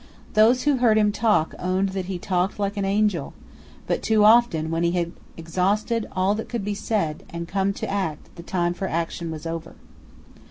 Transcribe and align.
Those 0.33 0.63
who 0.63 0.77
heard 0.77 0.97
him 0.97 1.11
talk 1.11 1.53
owned 1.59 1.89
that 1.89 2.05
he 2.05 2.17
talked 2.17 2.57
like 2.57 2.75
an 2.75 2.85
angel: 2.85 3.35
but 3.85 4.01
too 4.01 4.23
often, 4.23 4.71
when 4.71 4.81
he 4.81 4.93
had 4.93 5.11
exhausted 5.37 6.07
all 6.13 6.33
that 6.33 6.49
could 6.49 6.65
be 6.65 6.73
said, 6.73 7.21
and 7.29 7.47
came 7.47 7.71
to 7.73 7.87
act, 7.87 8.35
the 8.35 8.41
time 8.41 8.73
for 8.73 8.87
action 8.87 9.29
was 9.29 9.45
over. 9.45 9.75